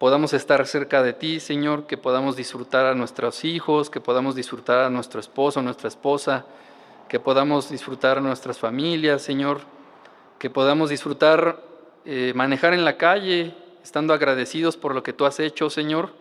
[0.00, 4.78] podamos estar cerca de ti, Señor, que podamos disfrutar a nuestros hijos, que podamos disfrutar
[4.78, 6.46] a nuestro esposo, nuestra esposa,
[7.06, 9.60] que podamos disfrutar a nuestras familias, Señor,
[10.38, 11.60] que podamos disfrutar
[12.06, 16.14] eh, manejar en la calle, estando agradecidos por lo que tú has hecho, Señor,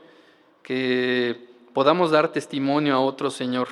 [0.61, 3.69] que podamos dar testimonio a otros, Señor.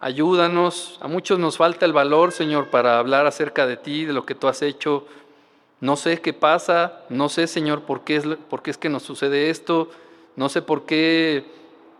[0.00, 4.26] Ayúdanos, a muchos nos falta el valor, Señor, para hablar acerca de ti, de lo
[4.26, 5.06] que tú has hecho.
[5.80, 9.02] No sé qué pasa, no sé, Señor, por qué es, por qué es que nos
[9.02, 9.90] sucede esto,
[10.36, 11.44] no sé por qué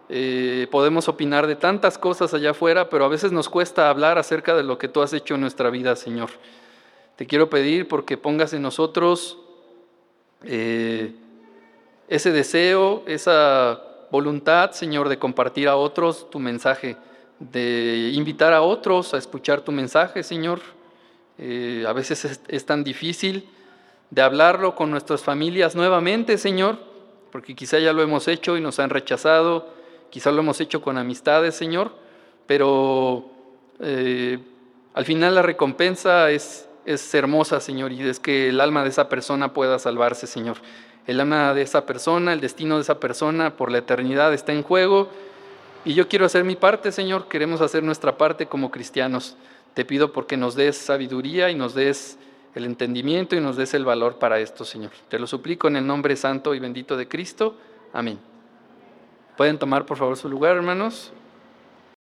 [0.08, 4.54] eh, podemos opinar de tantas cosas allá afuera, pero a veces nos cuesta hablar acerca
[4.54, 6.30] de lo que tú has hecho en nuestra vida, Señor.
[7.16, 9.38] Te quiero pedir porque pongas en nosotros
[10.44, 11.14] eh,
[12.08, 16.96] ese deseo, esa voluntad, Señor, de compartir a otros tu mensaje,
[17.38, 20.60] de invitar a otros a escuchar tu mensaje, Señor.
[21.38, 23.48] Eh, a veces es, tan difícil
[24.10, 26.78] de hablarlo con nuestras familias nuevamente, Señor,
[27.32, 29.68] porque quizá ya lo hemos hecho y nos han rechazado,
[30.10, 31.92] quizá lo hemos hecho con amistades, Señor,
[32.46, 33.30] pero
[33.80, 34.38] eh,
[34.94, 39.08] al final la recompensa es, es hermosa, Señor, y es que el alma de esa
[39.08, 40.58] persona pueda salvarse, Señor
[41.06, 44.62] el alma de esa persona, el destino de esa persona por la eternidad está en
[44.62, 45.08] juego.
[45.84, 49.36] Y yo quiero hacer mi parte, Señor, queremos hacer nuestra parte como cristianos.
[49.74, 52.16] Te pido porque nos des sabiduría y nos des
[52.54, 54.92] el entendimiento y nos des el valor para esto, Señor.
[55.08, 57.56] Te lo suplico en el nombre santo y bendito de Cristo.
[57.92, 58.18] Amén.
[59.36, 61.12] Pueden tomar por favor su lugar, hermanos.